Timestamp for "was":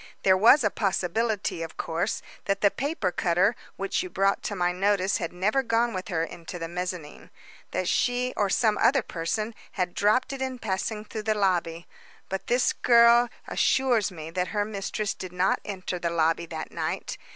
0.35-0.63